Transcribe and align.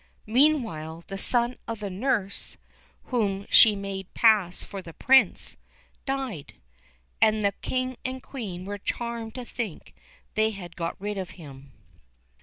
Meanwhile 0.25 1.03
the 1.09 1.17
son 1.19 1.57
of 1.67 1.79
the 1.81 1.91
nurse, 1.91 2.57
whom 3.13 3.45
she 3.51 3.75
made 3.75 4.11
pass 4.15 4.63
for 4.63 4.81
the 4.81 4.93
Prince, 4.95 5.57
died, 6.07 6.55
and 7.21 7.43
the 7.43 7.51
King 7.61 7.97
and 8.03 8.23
Queen 8.23 8.65
were 8.65 8.79
charmed 8.79 9.35
to 9.35 9.45
think 9.45 9.93
they 10.33 10.49
had 10.49 10.75
got 10.75 10.99
rid 10.99 11.19
of 11.19 11.29
him. 11.37 11.73